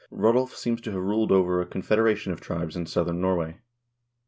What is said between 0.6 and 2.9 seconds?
to have ruled over a con federation of tribes in